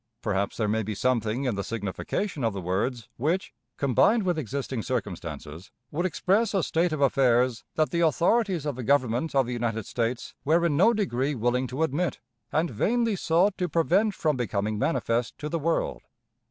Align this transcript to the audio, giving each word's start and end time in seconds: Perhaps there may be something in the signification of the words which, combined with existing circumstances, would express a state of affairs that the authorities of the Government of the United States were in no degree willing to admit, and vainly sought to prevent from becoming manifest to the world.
Perhaps 0.23 0.57
there 0.57 0.67
may 0.67 0.81
be 0.81 0.95
something 0.95 1.43
in 1.43 1.53
the 1.53 1.63
signification 1.63 2.43
of 2.43 2.53
the 2.53 2.59
words 2.59 3.07
which, 3.17 3.53
combined 3.77 4.23
with 4.23 4.39
existing 4.39 4.81
circumstances, 4.81 5.69
would 5.91 6.07
express 6.07 6.55
a 6.55 6.63
state 6.63 6.91
of 6.91 7.01
affairs 7.01 7.63
that 7.75 7.91
the 7.91 7.99
authorities 7.99 8.65
of 8.65 8.75
the 8.75 8.81
Government 8.83 9.35
of 9.35 9.45
the 9.45 9.53
United 9.53 9.85
States 9.85 10.33
were 10.43 10.65
in 10.65 10.75
no 10.75 10.91
degree 10.91 11.35
willing 11.35 11.67
to 11.67 11.83
admit, 11.83 12.19
and 12.51 12.71
vainly 12.71 13.15
sought 13.15 13.55
to 13.59 13.69
prevent 13.69 14.15
from 14.15 14.35
becoming 14.35 14.79
manifest 14.79 15.37
to 15.37 15.47
the 15.49 15.59
world. 15.59 16.01